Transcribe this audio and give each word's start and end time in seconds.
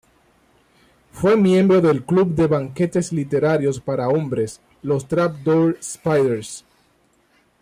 Fue 1.11 1.37
miembro 1.37 1.79
del 1.79 2.03
club 2.03 2.33
de 2.33 2.47
banquetes 2.47 3.11
literarios 3.11 3.79
para 3.79 4.09
hombres, 4.09 4.59
los 4.81 5.07
Trap 5.07 5.35
Door 5.43 5.77
Spiders. 5.79 6.65